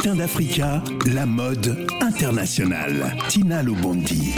Matin 0.00 0.16
d'Africa, 0.16 0.82
la 1.12 1.26
mode 1.26 1.86
internationale. 2.00 3.14
Tina 3.28 3.62
Lobondi. 3.62 4.32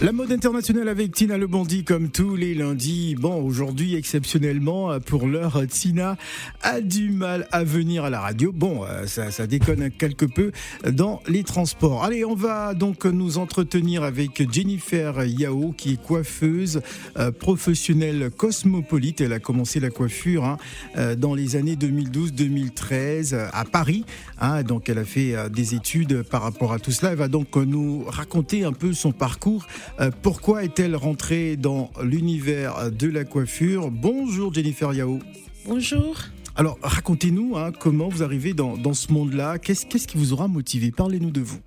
La 0.00 0.12
mode 0.12 0.30
internationale 0.30 0.88
avec 0.88 1.10
Tina 1.12 1.36
Lebondi 1.36 1.82
comme 1.82 2.08
tous 2.08 2.36
les 2.36 2.54
lundis. 2.54 3.16
Bon, 3.16 3.42
aujourd'hui 3.42 3.96
exceptionnellement, 3.96 5.00
pour 5.00 5.26
l'heure, 5.26 5.60
Tina 5.68 6.16
a 6.62 6.80
du 6.80 7.10
mal 7.10 7.48
à 7.50 7.64
venir 7.64 8.04
à 8.04 8.10
la 8.10 8.20
radio. 8.20 8.52
Bon, 8.52 8.84
euh, 8.84 9.06
ça, 9.06 9.32
ça 9.32 9.48
déconne 9.48 9.90
quelque 9.90 10.24
peu 10.24 10.52
dans 10.88 11.20
les 11.26 11.42
transports. 11.42 12.04
Allez, 12.04 12.24
on 12.24 12.36
va 12.36 12.74
donc 12.74 13.04
nous 13.04 13.38
entretenir 13.38 14.04
avec 14.04 14.48
Jennifer 14.52 15.24
Yao, 15.24 15.74
qui 15.76 15.94
est 15.94 16.02
coiffeuse 16.02 16.80
euh, 17.16 17.32
professionnelle 17.32 18.30
cosmopolite. 18.36 19.20
Elle 19.20 19.32
a 19.32 19.40
commencé 19.40 19.80
la 19.80 19.90
coiffure 19.90 20.44
hein, 20.44 20.58
euh, 20.96 21.16
dans 21.16 21.34
les 21.34 21.56
années 21.56 21.74
2012-2013 21.74 23.34
à 23.52 23.64
Paris. 23.64 24.04
Hein, 24.40 24.62
donc 24.62 24.88
elle 24.88 24.98
a 24.98 25.07
fait 25.08 25.34
euh, 25.34 25.48
des 25.48 25.74
études 25.74 26.22
par 26.22 26.42
rapport 26.42 26.72
à 26.72 26.78
tout 26.78 26.92
cela. 26.92 27.12
Elle 27.12 27.18
va 27.18 27.28
donc 27.28 27.56
nous 27.56 28.04
raconter 28.04 28.64
un 28.64 28.72
peu 28.72 28.92
son 28.92 29.12
parcours. 29.12 29.66
Euh, 30.00 30.10
pourquoi 30.22 30.64
est-elle 30.64 30.94
rentrée 30.94 31.56
dans 31.56 31.90
l'univers 32.02 32.92
de 32.92 33.08
la 33.08 33.24
coiffure? 33.24 33.90
Bonjour 33.90 34.52
Jennifer 34.52 34.92
Yao. 34.92 35.18
Bonjour. 35.64 36.16
Alors 36.54 36.78
racontez-nous 36.82 37.56
hein, 37.56 37.72
comment 37.72 38.08
vous 38.08 38.22
arrivez 38.22 38.52
dans, 38.52 38.76
dans 38.76 38.94
ce 38.94 39.12
monde-là. 39.12 39.58
Qu'est-ce, 39.58 39.86
qu'est-ce 39.86 40.06
qui 40.06 40.18
vous 40.18 40.32
aura 40.32 40.48
motivé 40.48 40.90
Parlez-nous 40.90 41.30
de 41.30 41.40
vous. 41.40 41.60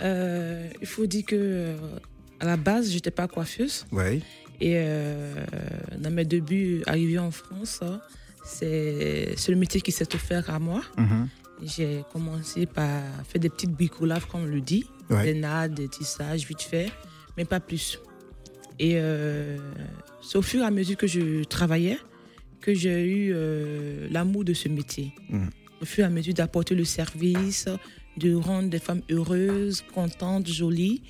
Euh, 0.00 0.68
il 0.80 0.86
faut 0.86 1.06
dire 1.06 1.24
que 1.26 1.36
euh, 1.36 1.76
à 2.40 2.46
la 2.46 2.56
base, 2.56 2.90
j'étais 2.90 3.10
pas 3.10 3.28
coiffeuse. 3.28 3.86
Ouais. 3.92 4.20
Et 4.60 4.74
euh, 4.76 5.34
dans 5.98 6.10
mes 6.10 6.24
débuts 6.24 6.82
arrivés 6.86 7.18
en 7.18 7.30
France, 7.30 7.80
hein, 7.82 8.00
c'est 8.44 9.34
c'est 9.36 9.52
le 9.52 9.58
métier 9.58 9.80
qui 9.80 9.92
s'est 9.92 10.14
offert 10.14 10.48
à 10.50 10.58
moi. 10.58 10.82
Mhm. 10.96 11.28
J'ai 11.62 12.04
commencé 12.12 12.66
par 12.66 13.02
faire 13.28 13.40
des 13.40 13.50
petites 13.50 13.72
bricolages, 13.72 14.24
comme 14.26 14.42
on 14.42 14.46
le 14.46 14.60
dit, 14.60 14.86
Ouais. 15.10 15.24
des 15.24 15.34
nattes, 15.34 15.74
des 15.74 15.88
tissages, 15.88 16.46
vite 16.46 16.62
fait, 16.62 16.90
mais 17.36 17.44
pas 17.44 17.60
plus. 17.60 17.98
Et 18.78 18.92
euh, 18.96 19.58
c'est 20.22 20.38
au 20.38 20.42
fur 20.42 20.62
et 20.62 20.64
à 20.64 20.70
mesure 20.70 20.96
que 20.96 21.06
je 21.06 21.42
travaillais 21.44 21.98
que 22.60 22.72
j'ai 22.74 23.04
eu 23.04 23.32
euh, 23.34 24.06
l'amour 24.10 24.44
de 24.44 24.52
ce 24.54 24.68
métier. 24.68 25.12
Mhm. 25.28 25.50
Au 25.82 25.84
fur 25.84 26.04
et 26.04 26.06
à 26.06 26.10
mesure 26.10 26.34
d'apporter 26.34 26.74
le 26.74 26.84
service, 26.84 27.66
de 28.16 28.34
rendre 28.34 28.68
des 28.68 28.78
femmes 28.78 29.02
heureuses, 29.10 29.82
contentes, 29.94 30.46
jolies, 30.46 31.02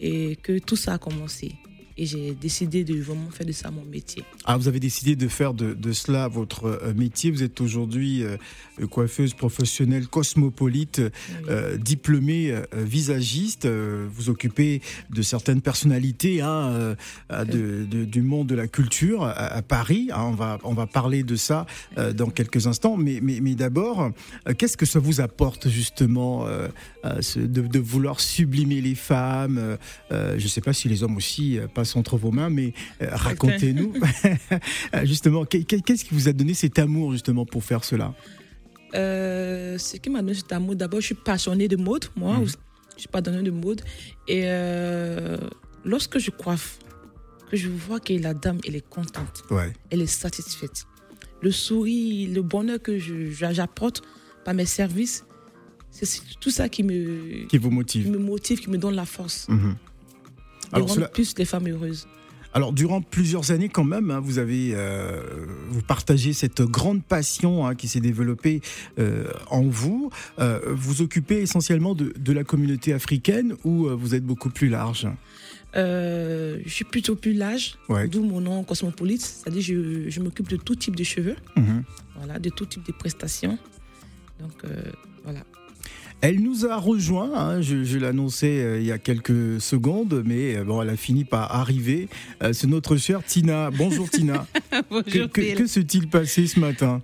et 0.00 0.36
que 0.36 0.58
tout 0.58 0.76
ça 0.76 0.94
a 0.94 0.98
commencé. 0.98 1.52
Et 1.96 2.06
j'ai 2.06 2.32
décidé 2.34 2.82
de 2.82 3.00
vraiment 3.00 3.30
faire 3.30 3.46
de 3.46 3.52
ça 3.52 3.70
mon 3.70 3.84
métier. 3.84 4.24
Ah, 4.44 4.56
vous 4.56 4.66
avez 4.66 4.80
décidé 4.80 5.14
de 5.14 5.28
faire 5.28 5.54
de, 5.54 5.74
de 5.74 5.92
cela 5.92 6.26
votre 6.26 6.64
euh, 6.64 6.92
métier. 6.94 7.30
Vous 7.30 7.44
êtes 7.44 7.60
aujourd'hui 7.60 8.24
euh, 8.24 8.36
coiffeuse 8.90 9.32
professionnelle 9.32 10.08
cosmopolite, 10.08 11.00
euh, 11.48 11.76
diplômée 11.76 12.50
euh, 12.50 12.64
visagiste. 12.74 13.66
Euh, 13.66 14.08
vous 14.12 14.28
occupez 14.28 14.82
de 15.10 15.22
certaines 15.22 15.60
personnalités 15.60 16.40
hein, 16.40 16.48
euh, 16.72 16.94
euh, 17.30 17.44
de, 17.44 17.84
de- 17.84 18.04
du 18.04 18.22
monde 18.22 18.48
de 18.48 18.56
la 18.56 18.66
culture 18.66 19.22
à, 19.22 19.30
à 19.32 19.62
Paris. 19.62 20.08
hein. 20.12 20.22
on, 20.22 20.32
va, 20.32 20.58
on 20.64 20.74
va 20.74 20.86
parler 20.88 21.22
de 21.22 21.36
ça 21.36 21.64
euh, 21.98 22.12
dans 22.12 22.28
quelques 22.30 22.66
instants. 22.66 22.96
Mais, 22.96 23.20
mais, 23.22 23.38
mais 23.40 23.54
d'abord, 23.54 24.10
euh, 24.48 24.52
qu'est-ce 24.58 24.76
que 24.76 24.86
ça 24.86 24.98
vous 24.98 25.20
apporte 25.20 25.68
justement 25.68 26.46
euh, 26.48 26.66
euh, 27.04 27.22
ce- 27.22 27.38
de, 27.38 27.60
de 27.62 27.78
vouloir 27.78 28.18
sublimer 28.18 28.80
les 28.80 28.96
femmes 28.96 29.58
euh, 29.58 29.76
euh, 30.10 30.34
Je 30.38 30.44
ne 30.44 30.48
sais 30.48 30.60
pas 30.60 30.72
si 30.72 30.88
les 30.88 31.04
hommes 31.04 31.16
aussi 31.16 31.56
euh, 31.58 31.68
entre 31.96 32.16
vos 32.16 32.30
mains, 32.30 32.50
mais 32.50 32.72
euh, 33.02 33.08
racontez-nous 33.12 33.92
Euh, 34.94 35.04
justement 35.04 35.44
qu'est- 35.44 35.64
qu'est- 35.64 35.80
qu'est-ce 35.82 36.04
qui 36.04 36.14
vous 36.14 36.28
a 36.28 36.32
donné 36.32 36.54
cet 36.54 36.78
amour 36.78 37.12
justement 37.12 37.44
pour 37.46 37.62
faire 37.64 37.84
cela? 37.84 38.14
Euh, 38.94 39.76
ce 39.78 39.96
qui 39.96 40.10
m'a 40.10 40.20
donné 40.20 40.34
cet 40.34 40.52
amour, 40.52 40.76
d'abord, 40.76 41.00
je 41.00 41.06
suis 41.06 41.14
passionnée 41.14 41.68
de 41.68 41.76
mode, 41.76 42.06
moi, 42.16 42.38
Mhm. 42.38 42.46
je 42.46 43.00
suis 43.00 43.08
passionnée 43.08 43.42
de 43.42 43.50
mode. 43.50 43.82
Et 44.28 44.42
euh, 44.44 45.36
lorsque 45.84 46.18
je 46.18 46.30
coiffe, 46.30 46.78
que 47.50 47.56
je 47.56 47.68
vois 47.68 48.00
que 48.00 48.12
la 48.14 48.34
dame, 48.34 48.58
elle 48.66 48.76
est 48.76 48.88
contente, 48.88 49.42
Ouais. 49.50 49.72
elle 49.90 50.00
est 50.02 50.06
satisfaite. 50.06 50.84
Le 51.42 51.50
sourire, 51.50 52.30
le 52.32 52.42
bonheur 52.42 52.80
que 52.80 52.98
j'apporte 52.98 54.02
par 54.44 54.54
mes 54.54 54.64
services, 54.66 55.24
c'est 55.90 56.06
tout 56.40 56.50
ça 56.50 56.68
qui 56.68 56.82
me, 56.82 57.46
Qui 57.48 57.58
vous 57.58 57.68
qui 57.68 57.74
motive 57.74 58.10
me 58.10 58.18
motive, 58.18 58.60
qui 58.60 58.70
me 58.70 58.78
donne 58.78 58.94
la 58.94 59.04
force 59.04 59.46
Mhm. 59.48 59.76
Alors, 60.74 60.88
rendre 60.88 61.00
cela- 61.00 61.08
plus 61.08 61.34
les 61.38 61.44
femmes 61.44 61.68
heureuses. 61.68 62.06
Alors, 62.56 62.72
durant 62.72 63.00
plusieurs 63.02 63.50
années, 63.50 63.68
quand 63.68 63.82
même, 63.82 64.12
hein, 64.12 64.20
vous 64.20 64.38
avez 64.38 64.70
euh, 64.74 65.20
vous 65.70 65.82
partagez 65.82 66.32
cette 66.32 66.62
grande 66.62 67.02
passion 67.02 67.66
hein, 67.66 67.74
qui 67.74 67.88
s'est 67.88 67.98
développée 68.00 68.60
euh, 69.00 69.26
en 69.50 69.62
vous. 69.62 70.10
Euh, 70.38 70.60
vous 70.66 71.02
occupez 71.02 71.38
essentiellement 71.42 71.96
de, 71.96 72.12
de 72.16 72.32
la 72.32 72.44
communauté 72.44 72.92
africaine 72.92 73.56
ou 73.64 73.88
vous 73.88 74.14
êtes 74.14 74.24
beaucoup 74.24 74.50
plus 74.50 74.68
large? 74.68 75.08
Je 75.74 76.62
suis 76.68 76.84
plutôt 76.84 77.16
plus 77.16 77.32
large, 77.32 77.74
Ouais. 77.88 78.06
d'où 78.06 78.22
mon 78.22 78.40
nom 78.40 78.62
cosmopolite, 78.62 79.22
c'est-à-dire 79.22 79.62
je, 79.62 80.08
je 80.08 80.20
m'occupe 80.20 80.48
de 80.48 80.56
tout 80.56 80.76
type 80.76 80.94
de 80.94 81.02
cheveux. 81.02 81.34
Mhm. 81.56 81.82
voilà, 82.16 82.38
de 82.38 82.50
tout 82.50 82.66
type 82.66 82.86
de 82.86 82.92
prestations. 82.92 83.58
Donc 84.38 84.62
voilà. 85.24 85.40
Elle 86.26 86.40
nous 86.40 86.64
a 86.64 86.76
rejoint, 86.78 87.30
hein, 87.34 87.60
je, 87.60 87.84
je 87.84 87.98
l'annonçais 87.98 88.58
euh, 88.62 88.80
il 88.80 88.86
y 88.86 88.92
a 88.92 88.96
quelques 88.98 89.60
secondes, 89.60 90.22
mais 90.24 90.56
euh, 90.56 90.64
bon, 90.64 90.80
elle 90.80 90.88
a 90.88 90.96
fini 90.96 91.24
par 91.24 91.54
arriver. 91.54 92.08
Euh, 92.42 92.54
C'est 92.54 92.66
notre 92.66 92.96
chère 92.96 93.22
Tina. 93.22 93.70
Bonjour 93.70 94.08
Tina. 94.08 94.46
que 94.70 94.76
Bonjour 94.88 95.30
que- 95.30 95.42
Phil. 95.42 95.54
que 95.54 95.66
s'est-il 95.66 96.08
passé 96.08 96.46
ce 96.46 96.58
matin? 96.60 97.02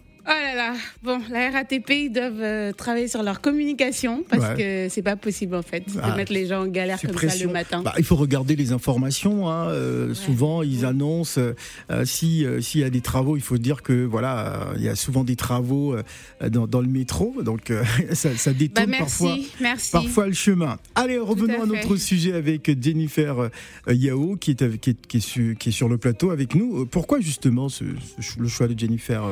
Bon, 1.03 1.21
la 1.31 1.50
RATP, 1.50 1.91
ils 1.91 2.10
doivent 2.10 2.41
euh, 2.41 2.72
travailler 2.72 3.09
sur 3.09 3.22
leur 3.22 3.41
communication 3.41 4.22
parce 4.28 4.43
Ouais. 4.43 4.56
que 4.88 4.88
c'est 4.93 5.03
pas 5.03 5.16
possible 5.16 5.54
en 5.54 5.62
fait 5.62 5.81
de 5.93 6.00
Ah, 6.03 6.16
mettre 6.16 6.32
les 6.32 6.47
gens 6.47 6.62
en 6.62 6.66
galère 6.66 7.00
comme 7.00 7.16
ça 7.28 7.37
le 7.44 7.53
matin. 7.53 7.82
Bah, 7.82 7.94
il 7.98 8.04
faut 8.04 8.16
regarder 8.16 8.56
les 8.56 8.72
informations. 8.72 9.49
hein, 9.49 9.69
euh, 9.69 10.15
Souvent, 10.15 10.62
ils 10.62 10.84
annoncent 10.84 11.41
euh, 11.41 12.04
si 12.04 12.44
euh, 12.44 12.60
s'il 12.60 12.81
y 12.81 12.84
a 12.84 12.91
des 12.91 13.00
travaux. 13.00 13.37
Il 13.37 13.43
faut 13.43 13.59
dire 13.59 13.82
que 13.82 14.04
voilà, 14.04 14.69
il 14.76 14.82
y 14.82 14.88
a 14.88 14.94
souvent 14.97 15.25
des 15.25 15.37
travaux 15.37 15.94
dans, 16.47 16.66
dans 16.66 16.81
le 16.81 16.88
métro, 16.88 17.34
donc 17.43 17.72
ça, 18.12 18.34
ça 18.37 18.50
Bah, 18.53 18.56
détourne 18.59 18.91
merci, 18.91 19.04
parfois. 19.25 19.37
merci. 19.60 19.91
Parfois 19.93 20.26
le 20.26 20.32
chemin. 20.34 20.76
Allez, 20.94 21.19
revenons 21.19 21.62
à, 21.62 21.66
notre 21.66 21.97
sujet 21.97 22.32
avec 22.32 22.70
Jennifer 22.82 23.50
Yao 23.88 24.37
qui 24.37 24.50
est, 24.53 24.62
avec- 24.62 24.81
qui, 24.81 24.91
est, 24.91 25.06
qui, 25.06 25.16
est 25.19 25.20
sur, 25.20 25.56
qui 25.56 25.69
est 25.69 25.72
sur 25.72 25.88
le 25.88 25.99
plateau 25.99 26.31
avec 26.31 26.54
nous. 26.54 26.87
Pourquoi 26.87 27.20
justement 27.20 27.69
ce, 27.69 27.84
ce 28.16 28.22
ch- 28.22 28.37
le 28.38 28.49
choix 28.49 28.69
de 28.69 28.78
Jennifer 28.78 29.22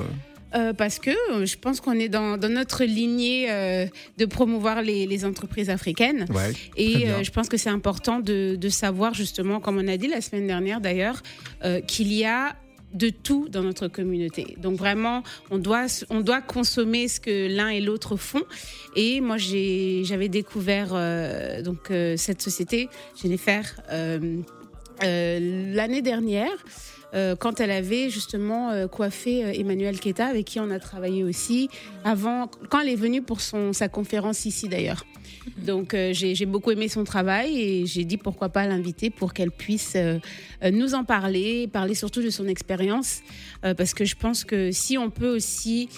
euh 0.54 0.72
parce 0.72 0.98
que 0.98 1.10
euh, 1.10 1.44
je 1.47 1.56
pense 1.59 1.81
qu'on 1.81 1.92
est 1.92 2.09
dans, 2.09 2.38
dans 2.38 2.48
notre 2.48 2.84
lignée 2.84 3.50
euh, 3.50 3.86
de 4.16 4.25
promouvoir 4.25 4.82
les, 4.82 5.06
les 5.06 5.25
entreprises 5.25 5.70
africaines. 5.70 6.26
Ouais, 6.31 6.53
Et 6.76 7.09
euh, 7.09 7.22
je 7.22 7.31
pense 7.31 7.48
que 7.48 7.56
c'est 7.56 7.70
important 7.70 8.20
de, 8.20 8.56
de 8.56 8.69
savoir 8.69 9.14
justement, 9.14 9.60
comme 9.60 9.78
on 9.78 9.88
a 9.88 9.97
dit 9.97 10.08
la 10.08 10.20
semaine 10.20 10.47
dernière 10.47 10.81
d'ailleurs, 10.81 11.22
qu'il 11.87 12.12
y 12.12 12.25
a 12.25 12.56
de 12.94 13.10
tout 13.10 13.48
dans 13.50 13.62
notre 13.62 13.88
communauté. 13.88 14.56
Donc 14.58 14.78
vraiment, 14.78 15.22
on 15.50 15.58
doit, 15.58 15.87
on 16.08 16.20
doit 16.20 16.41
consommer 16.41 17.08
ce 17.08 17.20
que 17.20 17.54
l'un 17.54 17.69
et 17.69 17.81
l'autre 17.81 18.16
font. 18.16 18.44
Et 18.97 19.20
moi, 19.20 19.37
j'avais 19.37 20.28
découvert 20.28 20.94
donc 21.62 21.92
cette 22.16 22.41
société, 22.41 22.88
Jennifer, 23.20 23.81
l'année 25.03 26.03
dernière. 26.03 26.56
Euh, 27.14 27.36
quand 27.36 27.60
elle 27.60 27.70
avait 27.70 28.10
justement 28.10 28.70
euh, 28.70 28.86
coiffé 28.86 29.44
euh, 29.44 29.52
Emmanuel 29.52 29.98
Keta, 29.98 30.26
avec 30.26 30.46
qui 30.46 30.60
on 30.60 30.70
a 30.70 30.78
travaillé 30.78 31.24
aussi, 31.24 31.69
avant, 32.04 32.50
quand 32.70 32.80
elle 32.80 32.91
est 32.91 32.96
venue 32.96 33.22
pour 33.22 33.41
son, 33.41 33.72
sa 33.72 33.88
conférence 33.88 34.44
ici 34.44 34.69
d'ailleurs. 34.69 35.04
Donc 35.56 35.94
euh, 35.94 36.12
j'ai 36.12 36.46
beaucoup 36.46 36.70
aimé 36.70 36.88
son 36.88 37.04
travail 37.04 37.58
et 37.60 37.86
j'ai 37.86 38.04
dit 38.04 38.16
pourquoi 38.16 38.48
pas 38.48 38.66
l'inviter 38.66 39.10
pour 39.10 39.32
qu'elle 39.32 39.50
puisse 39.50 39.94
euh, 39.96 40.19
euh, 40.62 40.70
nous 40.70 40.94
en 40.94 41.04
parler, 41.04 41.69
parler 41.69 41.94
surtout 41.94 42.22
de 42.22 42.30
son 42.30 42.46
expérience, 42.46 43.20
parce 43.62 43.94
que 43.94 44.04
je 44.04 44.14
pense 44.14 44.44
que 44.44 44.70
si 44.72 44.98
on 44.98 45.10
peut 45.10 45.34
aussi 45.34 45.88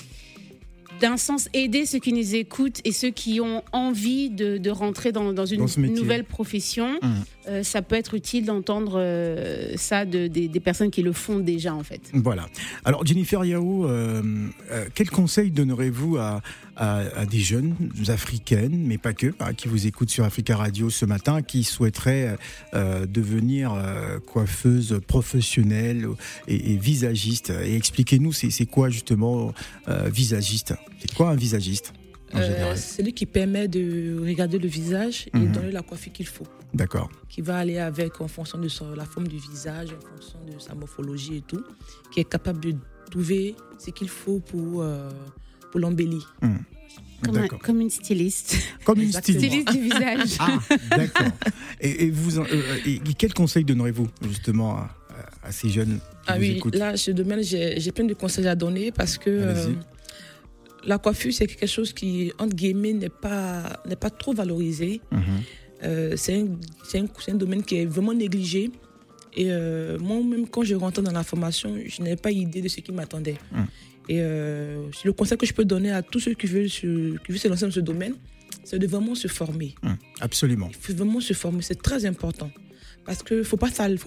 d'un 1.00 1.16
sens 1.16 1.48
aider 1.54 1.86
ceux 1.86 1.98
qui 1.98 2.12
nous 2.12 2.34
écoutent 2.34 2.80
et 2.84 2.92
ceux 2.92 3.10
qui 3.10 3.40
ont 3.40 3.62
envie 3.72 4.30
de, 4.30 4.58
de 4.58 4.70
rentrer 4.70 5.12
dans, 5.12 5.32
dans 5.32 5.46
une 5.46 5.64
Dans 5.66 5.80
nouvelle 5.94 6.24
profession, 6.24 6.98
Mhm. 7.02 7.10
euh, 7.48 7.62
ça 7.62 7.82
peut 7.82 7.96
être 7.96 8.14
utile 8.14 8.44
d'entendre 8.44 8.94
euh, 8.96 9.72
ça 9.76 10.04
de, 10.04 10.26
des- 10.26 10.48
des 10.48 10.60
personnes 10.60 10.90
qui 10.90 11.02
le 11.02 11.12
font 11.12 11.38
déjà 11.38 11.74
en 11.74 11.82
fait. 11.82 12.02
Voilà. 12.12 12.46
Alors 12.84 13.04
Jennifer 13.06 13.44
Yao, 13.44 13.86
euh, 13.86 14.22
euh, 14.70 14.84
quel 14.94 15.10
conseil 15.10 15.50
donnerez-vous 15.50 16.16
à, 16.18 16.42
à- 16.76 16.98
à 17.16 17.26
des 17.26 17.40
jeunes 17.40 17.74
africaines, 18.08 18.76
mais 18.86 18.98
pas 18.98 19.12
que, 19.12 19.34
hein, 19.40 19.52
qui 19.54 19.68
vous 19.68 19.86
écoutent 19.86 20.10
sur 20.10 20.24
Africa 20.24 20.56
Radio 20.56 20.90
ce 20.90 21.04
matin, 21.04 21.42
qui 21.42 21.64
souhaiteraient 21.64 22.36
euh, 22.74 23.06
devenir 23.06 23.72
euh, 23.72 24.18
coiffeuse 24.20 25.00
professionnelle 25.06 26.06
et, 26.48 26.72
et 26.72 26.76
visagiste 26.76 27.50
Et 27.64 27.76
expliquez-nous, 27.76 28.32
c'est 28.32 28.66
quoi 28.66 28.88
justement 28.90 29.52
euh, 29.88 30.08
visagiste? 30.08 30.74
C'est 30.98 31.14
quoi 31.14 31.30
un 31.30 31.36
visagiste 31.36 31.92
Euh, 32.34 32.42
général? 32.46 32.76
c'est 32.78 33.02
lui 33.02 33.12
qui 33.12 33.26
permet 33.26 33.66
de 33.68 34.18
regarder 34.24 34.58
le 34.58 34.68
visage 34.68 35.28
et 35.34 35.38
Mhm. 35.38 35.52
donner 35.52 35.72
la 35.72 35.82
coiffure 35.82 36.12
qu'il 36.12 36.26
faut, 36.28 36.46
D'accord. 36.72 37.10
qui 37.28 37.40
va 37.40 37.56
aller 37.58 37.78
avec 37.78 38.20
en 38.20 38.28
fonction 38.28 38.58
de 38.58 38.68
son- 38.68 38.94
la 38.94 39.04
forme 39.04 39.26
du 39.28 39.38
visage, 39.38 39.88
en 39.98 40.00
fonction 40.16 40.38
de 40.46 40.60
sa 40.60 40.74
morphologie 40.74 41.36
et 41.38 41.42
tout, 41.42 41.62
qui 42.12 42.20
est 42.20 42.28
capable 42.36 42.60
de 42.60 42.74
trouver 43.10 43.56
ce 43.78 43.90
qu'il 43.90 44.08
faut 44.08 44.38
pour, 44.38 44.82
euh, 44.82 45.10
pour 45.70 45.80
l'embellir. 45.80 46.34
Comme, 47.22 47.36
un- 47.36 47.40
D'accord. 47.42 47.58
comme 47.58 47.80
une 47.82 47.90
styliste. 47.90 48.56
Comme 48.84 49.00
une 49.00 49.12
styliste. 49.12 49.44
Styliste 49.46 49.72
du 49.72 49.80
visage. 49.80 50.36
Ah, 50.38 50.58
d'accord. 50.96 51.26
Et, 51.82 52.04
et 52.04 52.10
vous, 52.10 52.38
euh, 52.38 52.44
et 52.86 52.98
quel 53.16 53.32
conseil 53.34 53.64
donnerez-vous 53.64 54.08
justement 54.28 54.76
à, 54.76 54.90
à 55.42 55.52
ces 55.52 55.68
jeunes 55.70 55.96
qui 55.98 56.02
Ah 56.26 56.34
vous 56.36 56.40
oui, 56.42 56.50
écoutent 56.56 56.76
là, 56.76 56.96
ce 56.96 57.10
domaine, 57.10 57.42
j'ai 57.42 57.92
plein 57.92 58.04
de 58.04 58.12
conseils 58.14 58.46
à 58.48 58.54
donner 58.54 58.90
parce 58.92 59.16
que 59.18 59.30
euh, 59.30 59.72
la 60.84 60.98
coiffure, 60.98 61.32
c'est 61.32 61.46
quelque 61.46 61.66
chose 61.66 61.92
qui, 61.92 62.32
entre 62.38 62.54
guillemets, 62.56 62.92
n'est 62.94 63.08
pas, 63.10 63.82
n'est 63.86 63.96
pas 63.96 64.10
trop 64.10 64.32
valorisé. 64.34 65.00
Mhm. 65.12 65.20
Euh, 65.84 66.14
c'est 66.16 66.38
un, 66.40 66.46
c'est 66.86 66.98
un- 66.98 67.06
un 67.28 67.34
domaine 67.34 67.62
qui 67.62 67.76
est 67.76 67.86
vraiment 67.86 68.12
négligé. 68.14 68.70
Et 69.34 69.46
euh, 69.50 69.98
moi-même, 69.98 70.46
quand 70.48 70.62
je 70.64 70.74
rentrais 70.74 71.02
dans 71.02 71.12
la 71.12 71.22
formation, 71.22 71.74
je 71.86 72.02
n'avais 72.02 72.16
pas 72.16 72.30
idée 72.30 72.60
de 72.62 72.68
ce 72.68 72.80
qui 72.80 72.92
m'attendait. 72.92 73.36
Mm. 73.52 73.62
Et 74.12 74.18
euh, 74.20 74.88
le 75.04 75.12
conseil 75.12 75.38
que 75.38 75.46
je 75.46 75.54
peux 75.58 75.64
donner 75.64 75.90
à 75.92 76.02
tous 76.02 76.18
ceux 76.24 76.34
qui 76.34 76.46
veulent 76.48 76.68
se, 76.80 77.16
qui 77.22 77.28
veulent 77.30 77.38
se 77.38 77.48
lancer 77.48 77.64
dans 77.66 77.70
ce 77.80 77.84
domaine, 77.92 78.14
c'est 78.64 78.78
de 78.84 78.86
vraiment 78.94 79.14
se 79.14 79.28
former. 79.28 79.74
Hum, 79.84 79.96
Absolument. 80.20 80.68
Il 80.70 80.74
faut 80.84 80.94
vraiment 80.94 81.20
se 81.20 81.32
former, 81.42 81.62
c'est 81.62 81.80
très 81.80 82.04
important. 82.12 82.50
Parce 83.06 83.22
qu'il 83.22 83.38
ne 83.38 83.42
faut 83.44 83.56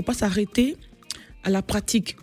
pas 0.09 0.13
s'arrêter 0.13 0.75
à 1.44 1.50
la 1.50 1.61
pratique. 1.61 2.17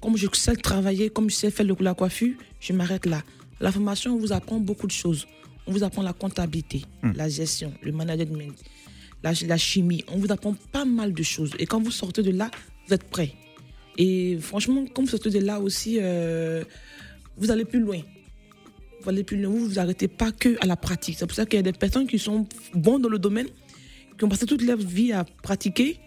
Comme 0.00 0.16
je 0.16 0.26
sais 0.32 0.54
travailler, 0.54 1.10
comme 1.10 1.28
je 1.28 1.34
sais 1.34 1.50
faire 1.50 1.66
le- 1.66 1.74
la 1.80 1.94
coiffure, 1.94 2.34
je 2.60 2.72
m'arrête 2.72 3.04
là. 3.04 3.20
La 3.60 3.72
formation, 3.72 4.14
on 4.14 4.18
vous 4.18 4.32
apprend 4.32 4.58
beaucoup 4.60 4.86
de 4.86 4.92
choses. 4.92 5.26
On 5.66 5.72
vous 5.72 5.82
apprend 5.82 6.02
la 6.02 6.12
comptabilité, 6.12 6.82
Hmm. 7.02 7.12
la 7.16 7.28
gestion, 7.28 7.70
le 7.82 7.90
management, 7.92 8.54
la, 9.24 9.32
la 9.46 9.56
chimie. 9.56 10.04
On 10.08 10.18
vous 10.18 10.30
apprend 10.30 10.54
pas 10.72 10.84
mal 10.84 11.12
de 11.12 11.22
choses. 11.24 11.50
Et 11.58 11.66
quand 11.66 11.80
vous 11.82 11.90
sortez 11.90 12.22
de 12.22 12.30
là, 12.30 12.48
vous 12.86 12.94
êtes 12.94 13.04
prêt. 13.04 13.32
Et 13.98 14.38
franchement, 14.40 14.84
quand 14.94 15.02
vous 15.02 15.08
sortez 15.08 15.30
de 15.30 15.40
là 15.40 15.58
aussi, 15.60 15.98
euh, 16.00 16.62
vous 17.38 17.50
allez 17.50 17.64
plus 17.64 17.80
loin. 17.80 17.98
Vous 19.02 19.08
allez 19.08 19.24
plus 19.24 19.40
loin. 19.40 19.52
Vous 19.52 19.66
vous 19.66 19.78
arrêtez 19.78 20.08
pas 20.08 20.32
que 20.32 20.56
à 20.60 20.66
la 20.66 20.76
pratique. 20.76 21.16
C'est 21.18 21.26
pour 21.26 21.36
ça 21.36 21.46
qu'il 21.46 21.56
y 21.56 21.60
a 21.60 21.62
des 21.62 21.72
personnes 21.72 22.06
qui 22.06 22.18
sont 22.18 22.46
bons 22.74 22.98
dans 22.98 23.08
le 23.08 23.18
domaine, 23.18 23.46
qui 24.18 24.24
ont 24.24 24.28
passé 24.28 24.46
toute 24.46 24.62
leur 24.62 24.78
vie 24.78 25.12
à 25.12 25.24
pratiquer 25.42 25.98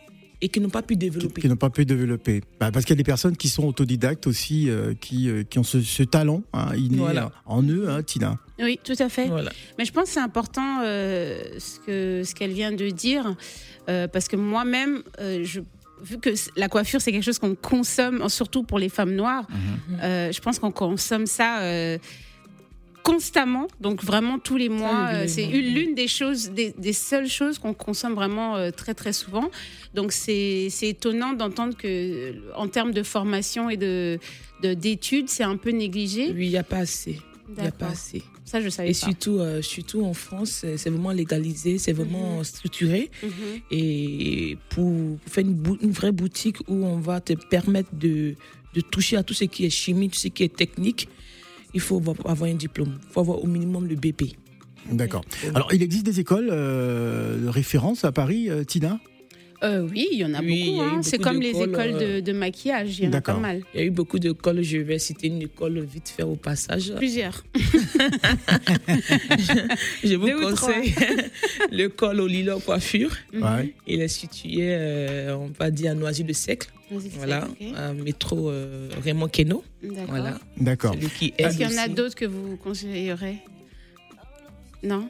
et 0.43 0.49
qui 0.49 0.59
n'ont 0.59 0.69
pas 0.71 0.81
pu 0.81 0.95
développer. 0.95 1.39
qui 1.41 1.47
n'ont 1.47 1.55
pas 1.55 1.69
pu 1.69 1.85
développer. 1.85 2.41
Bah, 2.59 2.71
parce 2.71 2.83
qu'il 2.83 2.93
y 2.93 2.97
a 2.97 3.03
des 3.03 3.03
personnes 3.03 3.37
qui 3.37 3.47
sont 3.47 3.63
autodidactes 3.63 4.25
aussi, 4.25 4.69
euh, 4.69 4.95
qui, 4.99 5.29
euh, 5.29 5.43
qui 5.43 5.59
ont 5.59 5.63
ce, 5.63 5.81
ce 5.81 6.01
talent 6.01 6.41
hein, 6.53 6.75
inné 6.75 6.97
Voilà. 6.97 7.25
euh, 7.25 7.29
en 7.45 7.61
eux, 7.63 7.87
hein, 7.89 8.01
Tina. 8.01 8.39
Oui, 8.59 8.79
tout 8.83 8.95
à 8.97 9.07
fait. 9.07 9.27
Voilà. 9.27 9.51
Mais 9.77 9.85
je 9.85 9.91
pense 9.91 10.05
que 10.05 10.09
c'est 10.11 10.19
important 10.19 10.81
euh, 10.83 11.43
ce 11.59 11.79
que 11.79 12.23
ce 12.25 12.33
qu'elle 12.33 12.53
vient 12.53 12.71
de 12.71 12.89
dire, 12.89 13.35
euh, 13.87 14.07
parce 14.07 14.27
que 14.27 14.35
moi-même, 14.35 15.03
euh, 15.19 15.43
je 15.43 15.61
vu 16.03 16.19
que 16.19 16.29
la 16.55 16.67
coiffure 16.67 17.01
c'est 17.01 17.11
quelque 17.11 17.23
chose 17.23 17.39
qu'on 17.39 17.55
consomme, 17.55 18.27
surtout 18.29 18.63
pour 18.63 18.79
les 18.79 18.89
femmes 18.89 19.13
noires, 19.15 19.47
euh, 20.01 20.31
je 20.31 20.39
pense 20.41 20.59
qu'on 20.59 20.71
consomme 20.71 21.25
ça. 21.25 21.61
euh, 21.61 21.97
constamment 23.03 23.65
donc 23.79 24.03
vraiment 24.03 24.37
tous 24.37 24.57
les 24.57 24.69
mois 24.69 25.07
euh, 25.09 25.25
c'est 25.27 25.45
l'une 25.47 25.95
des 25.95 26.07
choses 26.07 26.51
des, 26.51 26.71
des 26.77 26.93
seules 26.93 27.27
choses 27.27 27.57
qu'on 27.57 27.73
consomme 27.73 28.13
vraiment 28.13 28.55
euh, 28.57 28.69
très 28.69 28.93
très 28.93 29.11
souvent 29.11 29.49
donc 29.95 30.11
c'est 30.11 30.67
c'est 30.69 30.89
étonnant 30.89 31.33
d'entendre 31.33 31.75
que 31.75 32.35
en 32.55 32.67
termes 32.67 32.91
de 32.93 33.01
formation 33.01 33.71
et 33.71 33.77
de 33.77 34.19
de- 34.61 34.75
d'études 34.75 35.29
c'est 35.29 35.43
un 35.43 35.57
peu 35.57 35.71
négligé 35.71 36.31
Oui, 36.31 36.45
il 36.45 36.49
n'y 36.51 36.57
a 36.57 36.63
pas 36.63 36.77
assez. 36.77 37.19
Il 37.49 37.55
n'y 37.63 37.67
a 37.67 37.71
pas 37.71 37.87
assez. 37.87 38.21
Ça 38.51 38.59
je 38.59 38.67
savais 38.67 38.89
Et 38.89 38.91
pas 38.91 38.97
surtout, 38.97 39.39
euh, 39.39 39.61
surtout 39.61 40.03
en 40.03 40.13
France, 40.13 40.65
c'est 40.75 40.89
vraiment 40.89 41.11
légalisé, 41.11 41.77
c'est 41.77 41.93
vraiment 41.93 42.43
structuré. 42.43 43.09
Mhm. 43.23 43.29
Et 43.71 44.57
pour 44.69 44.91
faire 45.25 45.45
une, 45.45 45.77
une 45.81 45.91
vraie 45.91 46.11
boutique 46.11 46.57
où 46.67 46.75
on 46.85 46.99
va 46.99 47.21
te 47.21 47.33
permettre 47.33 47.89
de, 47.93 48.35
de 48.73 48.81
toucher 48.81 49.15
à 49.15 49.23
tout 49.23 49.33
ce 49.33 49.45
qui 49.45 49.65
est 49.65 49.69
chimie, 49.69 50.09
tout 50.09 50.19
ce 50.19 50.27
qui 50.27 50.43
est 50.43 50.53
technique, 50.53 51.07
il 51.73 51.79
faut 51.79 52.01
avoir 52.25 52.49
un 52.49 52.55
diplôme. 52.55 52.99
Il 53.07 53.13
faut 53.13 53.21
avoir 53.21 53.41
au 53.41 53.47
minimum 53.47 53.87
le 53.87 53.95
BP. 53.95 54.35
D'accord. 54.91 55.23
Alors, 55.53 55.73
il 55.73 55.81
existe 55.81 56.05
des 56.05 56.19
écoles 56.19 56.49
euh, 56.51 57.37
de 57.45 57.47
référence 57.47 58.03
à 58.03 58.11
Paris, 58.11 58.49
euh, 58.49 58.63
Tina? 58.63 58.99
Euh, 59.63 59.87
oui, 59.91 60.07
il 60.11 60.17
y 60.17 60.25
en 60.25 60.33
a 60.33 60.39
Oui, 60.41 60.71
beaucoup. 60.71 60.81
hein. 60.81 61.01
C'est 61.03 61.19
comme 61.19 61.39
les 61.39 61.49
écoles 61.49 61.93
de, 61.93 62.05
euh, 62.17 62.21
de 62.21 62.31
maquillage, 62.33 62.97
il 62.97 63.05
y 63.05 63.07
en 63.07 63.13
a 63.13 63.21
pas 63.21 63.35
mal. 63.37 63.61
Il 63.75 63.79
y 63.79 63.83
a 63.83 63.85
eu 63.85 63.91
beaucoup 63.91 64.17
d'écoles, 64.17 64.63
je 64.63 64.77
vais 64.77 64.97
citer 64.97 65.27
une 65.27 65.41
école 65.43 65.79
vite 65.81 66.09
fait 66.09 66.23
au 66.23 66.35
passage. 66.35 66.91
Plusieurs. 66.95 67.43
Je 70.03 70.15
vous 70.15 70.27
Deux 70.27 70.41
conseille 70.41 70.93
l'école 71.71 72.21
au 72.21 72.27
Lila 72.27 72.55
Coiffure. 72.65 73.11
Mhm. 73.33 73.69
Il 73.87 74.01
est 74.01 74.07
situé, 74.07 74.57
euh, 74.61 75.37
on 75.37 75.47
va 75.57 75.69
dire, 75.71 75.91
à 75.91 75.93
Noisy-le-Sec. 75.95 76.67
Voilà, 77.17 77.47
un 77.77 77.93
métro 77.93 78.49
euh, 78.49 78.89
Raymond 79.01 79.29
Queneau. 79.29 79.63
D'accord. 79.81 80.05
Voilà. 80.09 80.39
D'accord. 80.57 80.93
Est-ce 81.37 81.57
qu'il 81.57 81.61
y 81.61 81.73
en 81.73 81.77
a 81.77 81.87
d'autres 81.87 82.15
que 82.15 82.25
vous 82.25 82.57
conseillerez? 82.57 83.37
Non? 84.83 85.07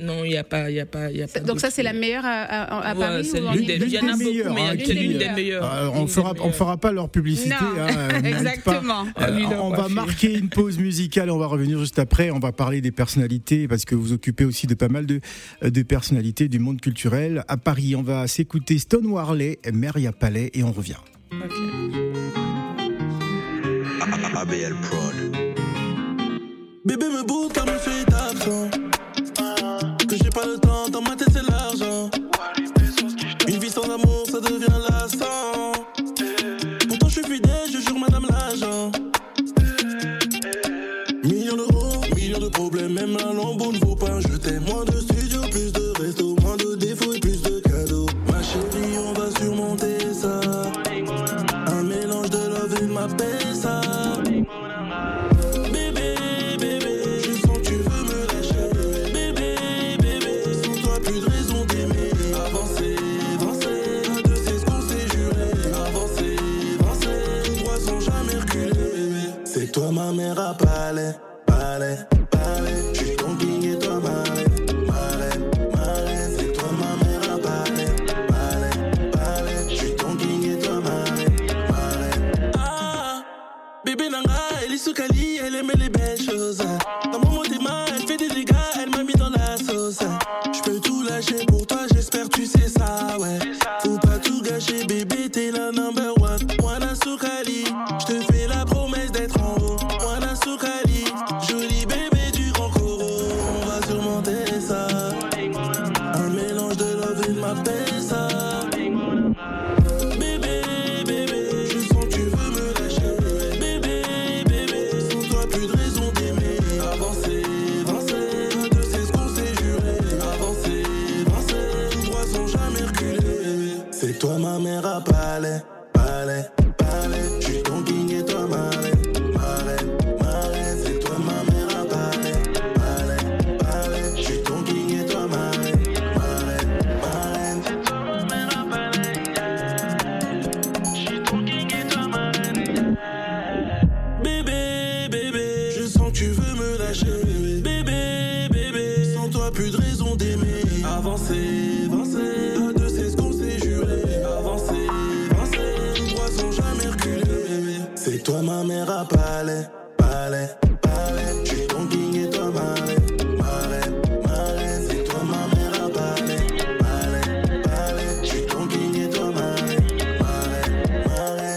Non, 0.00 0.24
il 0.24 0.30
n'y 0.30 0.36
a 0.36 0.44
pas. 0.44 0.70
il 0.70 0.76
Y 0.76 0.80
a 0.80 0.86
pas, 0.86 1.10
il 1.10 1.18
y 1.18 1.22
a 1.22 1.28
pas 1.28 1.40
Donc 1.40 1.60
ça, 1.60 1.70
c'est 1.70 1.82
la 1.82 1.92
meilleure 1.92 2.24
à, 2.24 2.42
à- 2.42 2.90
à 2.90 2.94
Ouais, 2.94 3.00
Paris 3.00 3.30
ou 3.32 3.52
l'une 3.56 3.66
des, 3.66 3.76
il 3.76 3.88
y 3.88 3.98
en 3.98 4.02
a 4.02 4.06
L'une 4.12 4.18
des 4.18 4.24
beaucoup, 4.24 4.54
mais 4.54 4.54
meilleures, 4.54 4.86
c'est 4.86 4.94
l'une 4.94 5.18
des 5.18 5.24
qui- 5.26 5.30
meilleures. 5.34 5.64
Euh, 5.74 5.88
on 5.94 5.98
L'une 6.00 6.52
fera, 6.52 6.76
pas 6.76 6.92
leur 6.92 7.08
publicité. 7.10 7.50
Non, 7.50 7.82
hein, 7.82 7.88
euh, 8.14 8.22
exactement. 8.22 9.06
Euh, 9.20 9.30
Lila 9.30 9.62
on 9.62 9.70
va 9.70 9.88
marquer 9.88 10.38
une 10.38 10.48
pause 10.48 10.78
musicale, 10.78 11.30
on 11.30 11.38
va 11.38 11.46
revenir 11.46 11.78
juste 11.78 11.98
après, 11.98 12.30
on 12.30 12.38
va 12.38 12.52
parler 12.52 12.80
des 12.80 12.92
personnalités, 12.92 13.68
parce 13.68 13.84
que 13.84 13.94
vous 13.94 14.12
occupez 14.12 14.44
aussi 14.44 14.66
de 14.66 14.74
pas 14.74 14.88
mal 14.88 15.06
de, 15.06 15.20
de 15.62 15.82
personnalités 15.82 16.48
du 16.48 16.58
monde 16.58 16.80
culturel. 16.80 17.44
À 17.48 17.56
Paris, 17.56 17.94
on 17.96 18.02
va 18.02 18.26
s'écouter 18.26 18.78
Stone 18.78 19.06
Warley, 19.06 19.58
Meria 19.72 20.12
Palais, 20.12 20.50
et 20.54 20.62
on 20.62 20.72
revient. 20.72 20.94
ABL 24.34 24.74
Prod. 24.82 25.14
Bébé 26.84 27.04
me 27.06 27.26
boude 27.26 27.52
comme 27.52 27.68
je 27.68 27.90
suis 27.90 28.04
absent. 28.14 28.70
Love 53.18 53.22
et 53.22 53.39
Cali, 85.50 85.56
elle 85.56 85.64
aimait 85.64 85.74
les 85.74 85.90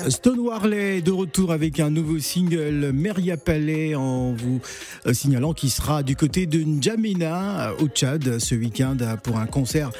Stone 0.09 0.39
Warley 0.39 1.01
de 1.01 1.11
retour 1.11 1.51
avec 1.51 1.79
un 1.79 1.89
nouveau 1.89 2.19
single 2.19 2.91
Meria 2.93 3.37
Palais 3.37 3.95
en 3.95 4.33
vous 4.33 4.59
euh, 5.05 5.13
signalant 5.13 5.53
qu'il 5.53 5.69
sera 5.69 6.03
du 6.03 6.15
côté 6.15 6.45
de 6.45 6.59
N'Djamena 6.59 7.69
euh, 7.69 7.75
au 7.79 7.87
Tchad 7.87 8.39
ce 8.39 8.55
week-end 8.55 8.97
euh, 9.01 9.15
pour 9.15 9.37
un 9.37 9.45
concert 9.45 9.91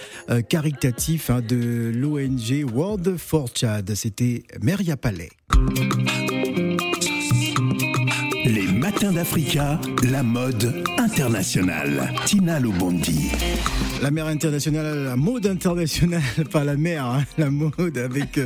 caritatif 0.50 1.30
hein, 1.30 1.42
de 1.42 1.92
l'ONG 1.94 2.66
World 2.74 3.18
for 3.18 3.50
Tchad. 3.50 3.94
C'était 3.96 4.44
Meria 4.62 4.98
Palais. 4.98 5.30
Les 9.04 9.10
matins 9.10 9.20
d'Africa, 9.20 9.82
la 10.10 10.24
mode 10.24 10.82
internationale. 10.98 12.14
Tina 12.26 12.58
Lobondi. 12.58 13.32
La 14.02 14.12
mer 14.12 14.28
internationale, 14.28 15.04
la 15.04 15.18
mode 15.18 15.46
internationale, 15.46 16.22
pas 16.52 16.64
la 16.64 16.78
mer, 16.78 17.06
hein, 17.06 17.26
la 17.38 17.50
mode 17.50 17.98
avec 17.98 18.38
euh, 18.38 18.46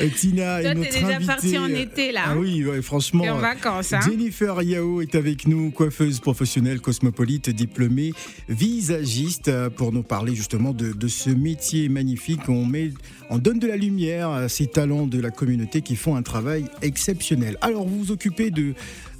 Tina 0.16 0.60
et 0.60 0.64
Toi, 0.64 0.74
notre 0.74 0.90
t'es 0.90 1.00
déjà 1.00 1.16
invitée. 1.16 1.26
parti 1.26 1.58
en 1.58 1.68
été, 1.68 2.10
là, 2.10 2.22
Ah 2.26 2.36
oui, 2.36 2.64
ouais, 2.64 2.82
franchement. 2.82 3.22
T'es 3.22 3.30
en 3.30 3.38
vacances, 3.38 3.92
hein 3.92 4.00
Jennifer 4.04 4.60
Yao 4.62 5.02
est 5.02 5.14
avec 5.14 5.46
nous, 5.46 5.70
coiffeuse 5.70 6.18
professionnelle, 6.18 6.80
cosmopolite, 6.80 7.50
diplômée, 7.50 8.12
visagiste, 8.48 9.48
euh, 9.48 9.70
pour 9.70 9.92
nous 9.92 10.02
parler 10.02 10.34
justement 10.34 10.72
de, 10.72 10.92
de 10.92 11.08
ce 11.08 11.30
métier 11.30 11.88
magnifique. 11.88 12.48
On, 12.48 12.64
met, 12.64 12.90
on 13.30 13.38
donne 13.38 13.60
de 13.60 13.68
la 13.68 13.76
lumière 13.76 14.30
à 14.30 14.48
ces 14.48 14.66
talents 14.66 15.06
de 15.06 15.20
la 15.20 15.30
communauté 15.30 15.80
qui 15.80 15.94
font 15.94 16.16
un 16.16 16.22
travail 16.22 16.64
exceptionnel. 16.80 17.56
Alors, 17.60 17.86
vous 17.86 17.98
vous 17.98 18.10
occupez 18.10 18.50
de, 18.50 18.74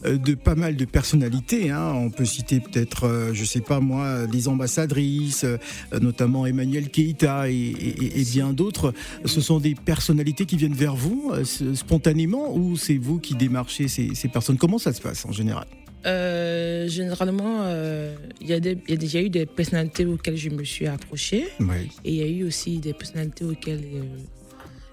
de 0.05 0.35
pas 0.35 0.55
mal 0.55 0.77
de 0.77 0.85
personnalités. 0.85 1.71
hein. 1.71 1.93
On 1.95 2.11
peut 2.11 2.25
citer 2.25 2.61
peut-être, 2.61 3.05
euh, 3.07 3.35
je 3.35 3.45
sais 3.45 3.61
pas 3.61 3.81
moi, 3.81 4.27
des 4.27 4.49
ambassadrices, 4.49 5.45
euh, 5.45 5.57
notamment 6.01 6.47
Emmanuel 6.47 6.89
Keïta 6.91 7.49
et, 7.51 7.55
et- 7.55 8.21
et 8.21 8.25
bien 8.25 8.53
d'autres. 8.53 8.93
Ce 9.25 9.41
sont 9.41 9.61
des 9.61 9.75
personnalités 9.75 10.45
qui 10.47 10.57
viennent 10.57 10.73
vers 10.75 10.97
vous 10.97 11.33
euh, 11.33 11.45
spontanément 11.75 12.55
ou 12.57 12.77
c'est 12.77 12.97
vous 12.99 13.19
qui 13.19 13.35
démarchez 13.35 13.89
ces, 13.89 14.15
ces 14.15 14.29
personnes? 14.29 14.57
Comment 14.59 14.79
ça 14.79 14.93
se 14.93 15.01
passe 15.01 15.25
en 15.27 15.33
général? 15.33 15.67
Euh, 16.05 16.89
généralement, 16.89 17.59
euh, 17.63 18.17
il 18.41 18.49
y, 18.49 18.53
a 18.53 18.57
y 18.57 18.99
déjà 18.99 19.21
eu 19.23 19.31
des 19.31 19.47
personnalités 19.47 20.05
auxquelles 20.05 20.37
je 20.37 20.51
me 20.51 20.65
suis 20.65 20.87
approchée 20.89 21.47
Oui. 21.61 21.91
et 22.05 22.11
il 22.11 22.15
y 22.17 22.23
a 22.23 22.27
eu 22.27 22.45
aussi 22.45 22.79
des 22.79 22.93
personnalités 22.93 23.45
auxquelles 23.45 23.85
euh, 23.95 24.03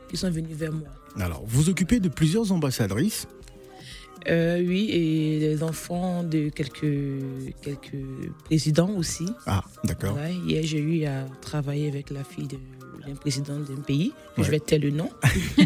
qui 0.10 0.18
sont 0.18 0.30
venues 0.30 0.54
vers 0.54 0.72
moi. 0.72 0.88
Alors, 1.20 1.44
vous 1.48 1.70
occupez 1.70 2.00
de 2.00 2.10
plusieurs 2.10 2.52
ambassadrices. 2.52 3.28
Euh, 4.28 4.60
oui, 4.66 4.90
et 4.92 5.40
les 5.40 5.64
enfants 5.64 6.24
de 6.24 6.50
quelques, 6.50 6.86
quelques 7.62 8.04
présidents 8.46 8.92
aussi. 8.98 9.28
Ah, 9.48 9.64
d'accord. 9.86 10.16
Ouais, 10.16 10.34
hier, 10.46 10.64
j'ai 10.66 10.80
eu 10.80 11.06
à 11.06 11.26
travailler 11.42 11.88
avec 11.88 12.10
la 12.10 12.24
fille 12.24 12.48
de- 12.48 12.58
président 13.16 13.58
d'un 13.60 13.82
pays. 13.82 14.12
Ouais. 14.38 14.44
Je 14.44 14.52
vais 14.52 14.60
taire 14.60 14.80
le 14.80 14.92
nom. 14.92 15.10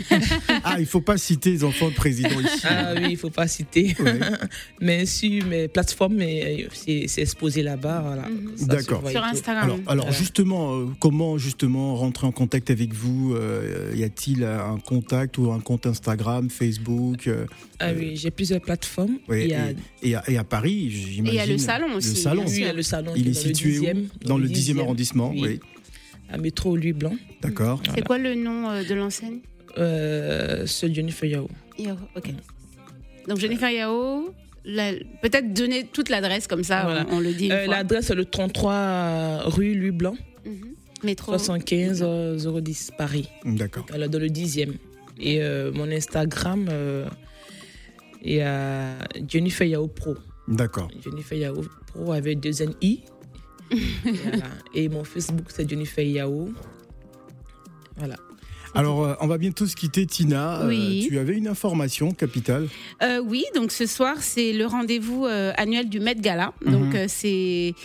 Ah, 0.64 0.78
il 0.80 0.86
faut 0.86 1.02
pas 1.02 1.18
citer 1.18 1.52
les 1.52 1.64
enfants 1.64 1.90
de 1.90 1.94
président 1.96 2.30
ici. 2.40 2.62
Ah 2.64 2.94
oui, 2.96 3.08
il 3.12 3.18
faut 3.18 3.30
pas 3.30 3.48
citer. 3.48 3.96
Ouais. 4.00 4.20
mais 4.82 5.06
sur 5.06 5.46
mes 5.46 5.68
plateformes, 5.68 6.20
euh, 6.22 6.68
c'est 6.74 7.22
exposé 7.22 7.64
là-bas. 7.64 8.02
Voilà. 8.06 8.30
Mhm. 8.30 8.68
D'accord. 8.68 9.10
Sur. 9.10 9.24
Instagram. 9.24 9.64
Alors, 9.64 9.80
alors 9.88 10.06
Voilà. 10.06 10.18
justement, 10.20 10.76
euh, 10.76 10.86
comment 11.00 11.38
justement 11.38 11.96
rentrer 11.96 12.28
en 12.28 12.32
contact 12.32 12.70
avec 12.70 12.94
vous 12.94 13.34
Euh, 13.36 13.92
Y 13.96 14.04
a-t-il 14.04 14.44
un 14.44 14.78
contact 14.80 15.38
ou 15.38 15.52
un 15.52 15.60
compte 15.60 15.86
Instagram, 15.86 16.50
Facebook 16.50 17.28
euh, 17.28 17.46
Ah 17.80 17.92
oui, 17.98 18.16
j'ai 18.16 18.32
plusieurs 18.32 18.62
plateformes. 18.62 19.18
oui, 19.28 19.44
il 19.46 19.50
y 19.50 19.54
a, 19.54 19.72
et, 19.72 19.76
et 20.10 20.16
à, 20.16 20.24
et 20.30 20.38
à 20.38 20.44
Paris, 20.44 20.90
j'imagine. 20.90 21.28
Et 21.28 21.30
il 21.32 21.36
y 21.36 21.40
a 21.40 21.46
le 21.46 21.58
salon 21.58 21.94
aussi, 21.96 22.10
Le 22.10 22.16
salon. 22.16 22.44
oui, 22.48 22.52
il 22.56 22.60
y 22.62 22.64
a 22.64 22.68
sûr. 22.68 22.76
le 22.76 22.84
salon 22.84 23.12
Il 23.16 23.24
qui 23.24 23.30
est 23.30 23.34
dans 23.34 23.40
situé 23.40 23.72
le 23.72 23.80
où? 23.80 23.84
10e, 23.84 24.08
Dans 24.28 24.38
le 24.38 24.48
10e 24.48 24.80
arrondissement, 24.80 25.32
oui. 25.34 25.42
oui. 25.44 25.60
À 26.34 26.38
métro 26.38 26.75
Louis 26.75 26.94
Blanc. 26.94 27.13
D'accord. 27.44 27.82
C'est 27.94 28.04
quoi 28.04 28.18
le 28.18 28.34
nom 28.34 28.70
euh, 28.70 28.84
de 28.84 28.96
l'enseigne? 28.96 29.40
Euh, 29.78 30.66
ce 30.66 30.92
Jennifer 30.92 31.30
Yao. 31.30 31.48
Yao, 31.78 31.96
ok. 32.16 32.30
Donc 33.28 33.38
Jennifer 33.38 33.70
Yao, 33.70 34.34
la- 34.66 34.94
peut-être 35.22 35.54
donner 35.54 35.86
toute 35.86 36.10
l'adresse 36.10 36.48
comme 36.48 36.63
ça, 36.63 36.84
Voilà. 36.86 37.06
on, 37.12 37.18
on 37.18 37.20
le 37.20 37.34
dit. 37.34 37.46
une 37.46 37.52
Euh, 37.52 37.66
fois. 37.66 37.75
L'adresse 37.75 38.10
est 38.10 38.16
le 38.16 38.25
33 38.25 39.44
rue 39.46 39.75
Louis 39.75 39.92
Blanc, 39.92 40.16
Mhm. 40.46 40.74
Métro. 41.04 41.32
75 41.34 42.02
euh, 42.04 42.36
010 42.62 42.92
Paris. 42.98 43.30
D'accord. 43.46 43.86
Alors, 43.94 44.10
dans 44.10 44.20
le 44.20 44.30
10e. 44.30 44.74
Et 45.20 45.42
euh, 45.44 45.72
mon 45.72 45.90
Instagram 45.92 46.68
euh, 46.72 47.06
est 48.25 48.42
Jennifer 49.30 49.68
Yao 49.68 49.88
Pro. 49.88 50.16
D'accord. 50.48 50.90
Jennifer 51.04 51.38
Yao 51.38 51.62
Pro 51.88 52.12
avec 52.12 52.40
deux 52.40 52.62
N-I. 52.62 53.02
Voilà. 53.72 54.46
Et 54.74 54.89
mon 54.89 55.03
Facebook, 55.03 55.46
c'est 55.50 55.67
Jennifer 55.70 56.05
Yao. 56.05 56.50
Voilà. 57.98 58.15
Alors, 58.75 59.03
euh, 59.05 59.13
on 59.22 59.27
va 59.27 59.38
bientôt 59.38 59.67
se 59.67 59.75
quitter, 59.75 60.05
Tina. 60.08 60.62
Euh, 60.62 60.67
Oui. 60.70 61.05
tu 61.08 61.20
avais 61.20 61.38
une 61.38 61.48
information 61.48 62.12
capitale. 62.12 62.67
Euh, 63.03 63.20
oui, 63.24 63.43
donc 63.53 63.72
ce 63.72 63.86
soir, 63.86 64.15
c'est 64.20 64.51
le 64.51 64.65
rendez-vous 64.65 65.25
euh, 65.25 65.53
annuel 65.58 65.89
du 65.89 66.00
Met 66.00 66.15
Gala. 66.15 66.53
Mhm. 66.65 66.72
Donc 66.72 66.96
euh, 66.96 67.05
c'est 67.08 67.75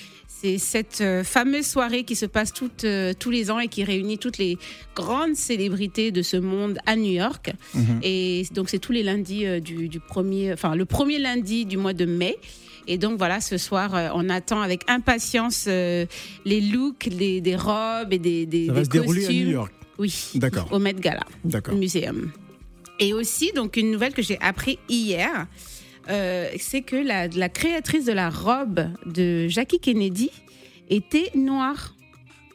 c'est 0.41 0.59
cette 0.59 1.01
euh, 1.01 1.25
fameuse 1.25 1.67
soirée 1.67 2.05
qui 2.05 2.15
se 2.15 2.27
passe 2.27 2.53
euh, 2.85 3.13
tous 3.19 3.31
les 3.31 3.51
ans 3.51 3.59
et 3.59 3.69
qui 3.69 3.83
réunit 3.83 4.19
toutes 4.19 4.39
les 4.39 4.57
grandes 4.95 5.35
célébrités 5.35 6.13
de 6.13 6.23
ce 6.23 6.37
monde 6.37 6.79
à 6.87 6.95
New 6.97 7.13
York. 7.13 7.53
Mhm. 7.75 8.01
Et 8.03 8.47
donc 8.53 8.69
c'est 8.69 8.79
tous 8.79 8.93
les 8.93 9.03
lundis 9.03 9.47
euh, 9.47 9.61
du, 9.61 9.89
du 9.89 10.01
premier, 10.01 10.53
enfin 10.53 10.75
le 10.75 10.85
premier 10.85 11.19
lundi 11.19 11.67
du 11.67 11.77
mois 11.77 11.93
de 11.93 12.05
mai. 12.05 12.37
Et 12.87 12.97
donc 12.97 13.19
voilà, 13.19 13.41
ce 13.41 13.59
soir, 13.59 13.95
euh, 13.95 14.09
on 14.15 14.29
attend 14.31 14.63
avec 14.63 14.89
impatience 14.89 15.67
euh, 15.69 16.07
les 16.45 16.61
looks, 16.61 17.09
des, 17.09 17.41
des 17.41 17.57
robes 17.57 18.13
et 18.13 18.19
des, 18.19 18.47
des, 18.47 18.67
Ça 18.67 18.73
va 18.73 18.79
des 18.81 18.85
se 18.87 18.91
dérouler 18.91 19.27
à. 19.27 19.29
New 19.31 19.51
York. 19.51 19.73
Oui, 19.99 20.15
D'accord. 20.37 20.69
au 20.73 20.79
Met 20.79 20.95
Gala. 20.95 21.25
D'accord. 21.45 21.75
Muséum. 21.75 22.31
Et 23.01 23.13
aussi, 23.13 23.53
donc, 23.55 23.77
une 23.77 23.91
nouvelle 23.91 24.15
que 24.15 24.23
j'ai 24.23 24.39
appris 24.41 24.79
hier, 24.89 25.47
euh, 26.09 26.49
c'est 26.59 26.83
que 26.83 26.97
la, 26.97 27.29
la 27.29 27.49
créatrice 27.49 28.05
de 28.05 28.13
la 28.13 28.31
robe 28.31 28.89
de 29.07 29.49
Jackie 29.49 29.79
Kennedy 29.79 30.31
était 30.89 31.31
noire. 31.35 31.95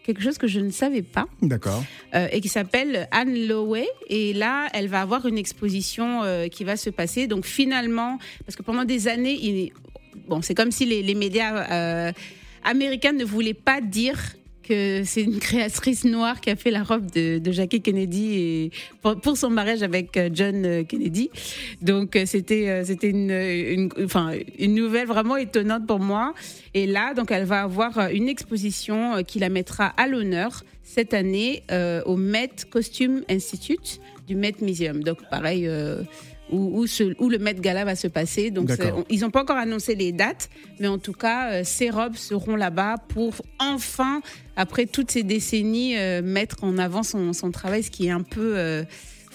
Quelque 0.06 0.22
chose 0.22 0.38
que 0.38 0.48
je 0.48 0.60
ne 0.60 0.70
savais 0.72 1.02
pas. 1.02 1.28
D'accord. 1.42 1.84
euh, 2.14 2.28
et 2.32 2.42
qui 2.42 2.50
s'appelle 2.50 3.08
Anne 3.12 3.48
Lowey. 3.48 3.88
Et 4.10 4.34
là, 4.34 4.68
elle 4.74 4.88
va 4.90 5.02
avoir 5.02 5.26
une 5.26 5.38
exposition 5.38 6.24
euh, 6.24 6.48
qui 6.48 6.66
va 6.66 6.76
se 6.76 6.90
passer. 6.90 7.28
Donc 7.28 7.46
finalement, 7.46 8.18
parce 8.46 8.56
que 8.58 8.64
pendant 8.64 8.84
des 8.84 9.08
années, 9.08 9.38
il, 9.42 9.72
bon, 10.28 10.42
c'est 10.42 10.56
comme 10.56 10.72
si 10.72 10.86
les, 10.86 11.04
les 11.04 11.16
médias 11.16 12.12
américains 12.64 13.14
ne 13.14 13.24
voulaient 13.24 13.54
pas 13.54 13.80
dire 13.80 14.20
que 14.64 15.04
c'est 15.04 15.22
une 15.22 15.40
créatrice 15.40 16.06
noire 16.06 16.42
qui 16.42 16.50
a 16.50 16.56
fait 16.56 16.72
la 16.72 16.84
robe 16.84 17.12
de, 17.12 17.40
Jackie 17.52 17.82
Kennedy 17.82 18.72
pour, 19.02 19.38
son 19.38 19.50
mariage 19.50 19.84
avec 19.84 20.18
euh, 20.18 20.30
John 20.34 20.66
euh, 20.66 20.84
Kennedy. 20.84 21.30
Donc 21.82 22.16
euh, 22.16 22.26
c'était 22.26 22.84
c'était 22.86 23.10
une, 23.10 23.90
enfin 24.04 24.32
une 24.58 24.74
nouvelle 24.74 25.08
vraiment 25.08 25.38
étonnante 25.38 25.86
pour 25.86 26.00
moi. 26.00 26.34
Et 26.74 26.88
là 26.88 27.14
donc 27.14 27.32
elle 27.32 27.46
va 27.46 27.62
avoir 27.62 28.10
une 28.12 28.30
exposition 28.30 29.24
qui 29.24 29.40
la 29.40 29.50
mettra 29.50 29.88
à 29.98 30.08
l'honneur 30.08 30.64
cette 30.84 31.14
année 31.14 31.64
au 32.06 32.16
Met 32.16 32.52
Costume 32.70 33.24
Institute 33.30 34.00
du 34.28 34.36
Met 34.36 34.56
Museum. 34.62 35.04
Donc 35.04 35.18
pareil 35.30 35.70
où, 36.52 36.80
où, 36.82 36.88
ce- 36.88 37.16
où 37.20 37.30
le 37.30 37.40
Met 37.40 37.56
Gala 37.56 37.86
va 37.86 37.96
se 37.96 38.08
passer. 38.08 38.52
Donc 38.52 38.68
on- 38.94 39.06
ils 39.10 39.22
n'ont 39.22 39.32
pas 39.32 39.42
encore 39.42 39.58
annoncé 39.58 39.96
les 39.96 40.12
dates, 40.12 40.50
mais 40.80 40.88
en 40.88 40.98
tout 41.00 41.14
cas 41.14 41.52
euh, 41.52 41.62
ces 41.64 41.90
robes 41.90 42.16
seront 42.16 42.56
là-bas 42.56 42.96
pour 43.10 43.34
enfin 43.60 44.22
après 44.56 44.86
toutes 44.86 45.12
ces 45.12 45.24
décennies 45.24 45.98
euh, 45.98 46.22
mettre 46.22 46.64
en 46.64 46.78
avant 46.78 47.04
son, 47.04 47.34
son 47.34 47.50
travail, 47.52 47.84
ce 47.84 47.92
qui 47.92 48.08
est 48.08 48.12
un 48.12 48.22
peu 48.24 48.54
euh, 48.58 48.84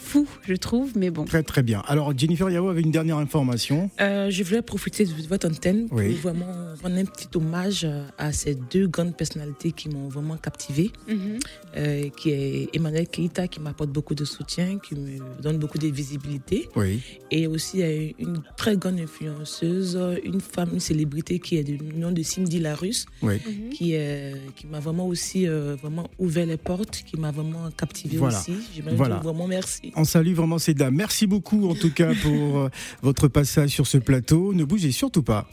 fou, 0.01 0.27
je 0.47 0.55
trouve, 0.55 0.93
mais 0.97 1.11
bon. 1.11 1.25
Très 1.25 1.43
très 1.43 1.63
bien. 1.63 1.83
Alors 1.87 2.17
Jennifer 2.17 2.49
Yao 2.51 2.69
avait 2.69 2.81
une 2.83 2.91
dernière 2.91 3.19
information. 3.19 3.91
Euh, 4.01 4.31
je 4.31 4.43
voulais 4.45 4.63
profiter 4.63 5.05
de 5.05 5.13
votre 5.29 5.49
antenne 5.49 5.89
pour 5.89 5.99
Oui. 5.99 6.15
vraiment 6.15 6.47
rendre 6.83 6.97
un 6.97 7.05
petit 7.05 7.29
hommage 7.35 7.85
euh, 7.85 8.05
à 8.17 8.33
ces 8.33 8.55
deux 8.55 8.87
grandes 8.87 9.17
personnalités 9.17 9.73
qui 9.73 9.89
m'ont 9.89 10.09
vraiment 10.09 10.37
captivé, 10.37 10.91
Mhm. 11.09 11.39
euh, 11.77 12.09
qui 12.17 12.31
est 12.31 12.69
Emmanuel 12.75 13.07
Keïta 13.09 13.49
qui 13.49 13.61
m'apporte 13.61 13.91
beaucoup 13.91 14.15
de 14.15 14.25
soutien, 14.25 14.79
qui 14.79 14.95
me 14.95 15.19
donne 15.43 15.59
beaucoup 15.59 15.79
de 15.79 15.89
visibilité, 15.89 16.69
Oui. 16.77 17.01
et 17.31 17.47
aussi 17.47 17.81
une 18.19 18.41
très 18.57 18.77
grande 18.77 18.99
influenceuse, 19.01 19.99
une 20.25 20.41
femme, 20.41 20.71
une 20.73 20.81
célébrité 20.81 21.39
qui 21.39 21.57
est 21.57 21.65
du 21.65 21.79
nom 21.79 22.13
de 22.13 22.23
Cindy 22.23 22.61
Larus, 22.61 23.07
Oui. 23.23 23.35
Mhm. 23.47 23.71
qui, 23.71 23.93
euh, 23.95 24.35
qui 24.57 24.67
m'a 24.67 24.81
vraiment 24.81 25.07
aussi 25.07 25.47
euh, 25.49 25.77
vraiment 25.81 26.09
ouvert 26.19 26.47
les 26.47 26.57
portes, 26.57 27.03
qui 27.07 27.17
m'a 27.19 27.31
vraiment 27.31 27.69
captivé 27.77 28.17
Voilà. 28.17 28.39
aussi. 28.39 28.55
Voilà. 28.97 29.15
dire 29.17 29.23
vraiment 29.25 29.47
merci. 29.47 29.88
On 29.97 30.05
salue 30.05 30.35
vraiment 30.35 30.59
ces 30.59 30.75
dames. 30.75 30.95
Merci 30.95 31.27
beaucoup 31.27 31.69
en 31.69 31.75
tout 31.75 31.91
cas 31.91 32.13
pour 32.23 32.59
euh, 32.59 32.69
votre 33.03 33.29
passage 33.29 33.71
sur 33.71 33.87
ce 33.87 33.99
plateau. 33.99 34.53
Ne 34.55 34.65
bougez 34.65 34.93
surtout 34.93 35.23
pas. 35.23 35.47